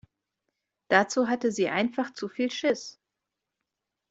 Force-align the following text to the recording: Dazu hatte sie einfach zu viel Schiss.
Dazu 0.87 1.27
hatte 1.27 1.51
sie 1.51 1.69
einfach 1.69 2.11
zu 2.11 2.27
viel 2.27 2.49
Schiss. 2.49 2.99